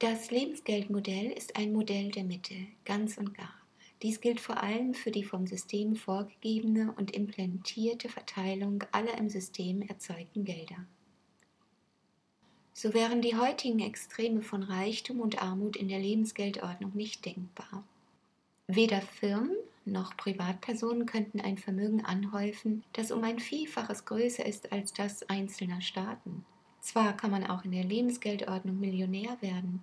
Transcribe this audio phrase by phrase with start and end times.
[0.00, 3.52] Das Lebensgeldmodell ist ein Modell der Mitte, ganz und gar.
[4.00, 9.82] Dies gilt vor allem für die vom System vorgegebene und implementierte Verteilung aller im System
[9.82, 10.86] erzeugten Gelder.
[12.74, 17.82] So wären die heutigen Extreme von Reichtum und Armut in der Lebensgeldordnung nicht denkbar.
[18.68, 24.92] Weder Firmen noch Privatpersonen könnten ein Vermögen anhäufen, das um ein Vielfaches größer ist als
[24.92, 26.44] das einzelner Staaten.
[26.88, 29.82] Zwar kann man auch in der Lebensgeldordnung Millionär werden,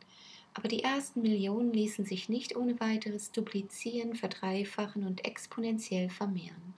[0.56, 6.74] aber die ersten Millionen ließen sich nicht ohne weiteres duplizieren, verdreifachen und exponentiell vermehren.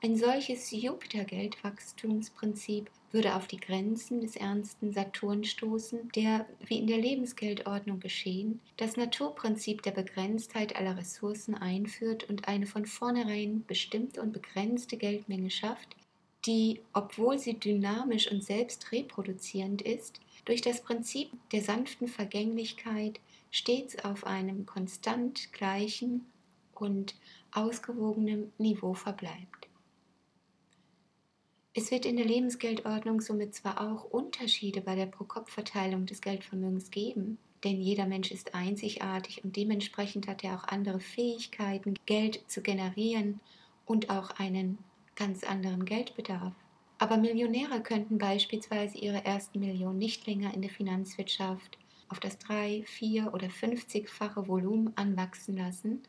[0.00, 6.98] Ein solches Jupiter-Geldwachstumsprinzip würde auf die Grenzen des ernsten Saturn stoßen, der, wie in der
[6.98, 14.32] Lebensgeldordnung geschehen, das Naturprinzip der Begrenztheit aller Ressourcen einführt und eine von vornherein bestimmte und
[14.32, 15.96] begrenzte Geldmenge schafft,
[16.44, 23.20] die, obwohl sie dynamisch und selbst reproduzierend ist, durch das Prinzip der sanften Vergänglichkeit
[23.50, 26.26] stets auf einem konstant gleichen
[26.74, 27.14] und
[27.52, 29.68] ausgewogenen Niveau verbleibt.
[31.74, 37.38] Es wird in der Lebensgeldordnung somit zwar auch Unterschiede bei der Pro-Kopf-Verteilung des Geldvermögens geben,
[37.64, 43.40] denn jeder Mensch ist einzigartig und dementsprechend hat er auch andere Fähigkeiten, Geld zu generieren
[43.86, 44.78] und auch einen
[45.16, 46.54] ganz anderen Geldbedarf.
[46.98, 52.84] Aber Millionäre könnten beispielsweise ihre ersten Millionen nicht länger in der Finanzwirtschaft auf das drei-,
[52.86, 56.02] vier- oder fünfzigfache Volumen anwachsen lassen,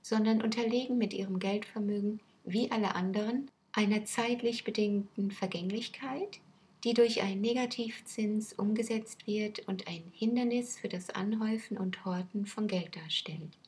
[0.00, 6.40] sondern unterlegen mit ihrem Geldvermögen, wie alle anderen, einer zeitlich bedingten Vergänglichkeit,
[6.84, 12.68] die durch einen Negativzins umgesetzt wird und ein Hindernis für das Anhäufen und Horten von
[12.68, 13.58] Geld darstellt.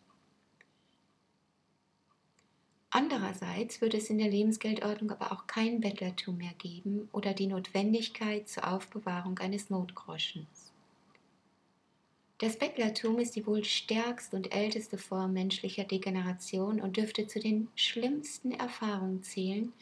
[2.92, 8.48] Andererseits würde es in der Lebensgeldordnung aber auch kein Bettlertum mehr geben oder die Notwendigkeit
[8.48, 10.72] zur Aufbewahrung eines Notgroschens.
[12.38, 17.69] Das Bettlertum ist die wohl stärkste und älteste Form menschlicher Degeneration und dürfte zu den
[17.77, 19.72] schlimmsten Erfahrungen zählen,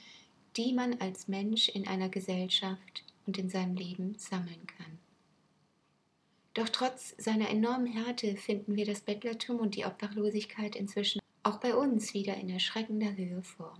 [0.56, 4.98] die man als Mensch in einer Gesellschaft und in seinem Leben sammeln kann.
[6.52, 11.74] Doch trotz seiner enormen Härte finden wir das Bettlertum und die Obdachlosigkeit inzwischen auch bei
[11.74, 13.74] uns wieder in erschreckender Höhe vor.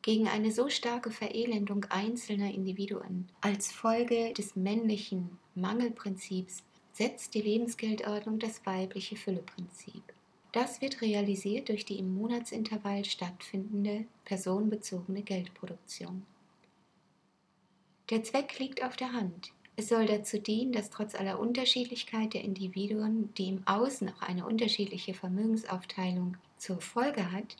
[0.00, 6.62] Gegen eine so starke Verelendung einzelner Individuen als Folge des männlichen Mangelprinzips
[6.92, 10.02] setzt die Lebensgeldordnung das weibliche Fülleprinzip.
[10.52, 16.24] Das wird realisiert durch die im Monatsintervall stattfindende personenbezogene Geldproduktion.
[18.08, 19.52] Der Zweck liegt auf der Hand.
[19.78, 24.46] Es soll dazu dienen, dass trotz aller Unterschiedlichkeit der Individuen, die im Außen auch eine
[24.46, 27.56] unterschiedliche Vermögensaufteilung zur Folge hat,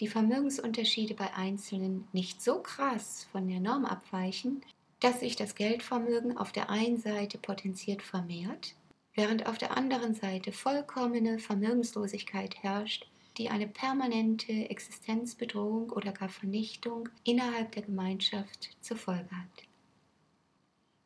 [0.00, 4.62] die Vermögensunterschiede bei Einzelnen nicht so krass von der Norm abweichen,
[4.98, 8.74] dass sich das Geldvermögen auf der einen Seite potenziert vermehrt,
[9.14, 13.06] während auf der anderen Seite vollkommene Vermögenslosigkeit herrscht,
[13.38, 19.69] die eine permanente Existenzbedrohung oder gar Vernichtung innerhalb der Gemeinschaft zur Folge hat.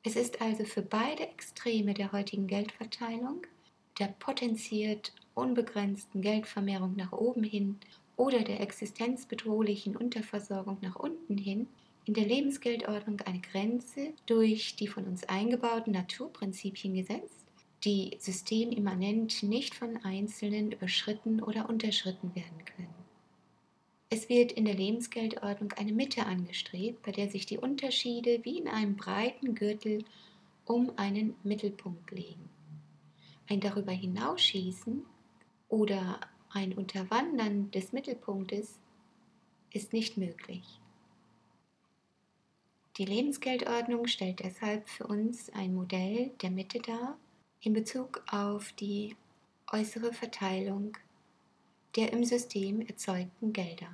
[0.06, 3.46] Es ist also für beide Extreme der heutigen Geldverteilung,
[3.98, 7.78] der potenziert unbegrenzten Geldvermehrung nach oben hin
[8.16, 11.68] oder der existenzbedrohlichen Unterversorgung nach unten hin,
[12.04, 17.46] in der Lebensgeldordnung eine Grenze durch die von uns eingebauten Naturprinzipien gesetzt,
[17.82, 23.03] die systemimmanent nicht von Einzelnen überschritten oder unterschritten werden können.
[24.10, 28.68] Es wird in der Lebensgeldordnung eine Mitte angestrebt, bei der sich die Unterschiede wie in
[28.68, 30.04] einem breiten Gürtel
[30.64, 32.48] um einen Mittelpunkt legen.
[33.48, 35.04] Ein darüber hinausschießen
[35.68, 36.20] oder
[36.50, 38.78] ein Unterwandern des Mittelpunktes
[39.72, 40.62] ist nicht möglich.
[42.96, 47.18] Die Lebensgeldordnung stellt deshalb für uns ein Modell der Mitte dar
[47.60, 49.16] in Bezug auf die
[49.72, 50.96] äußere Verteilung
[51.96, 53.88] der im System erzeugten Gelder.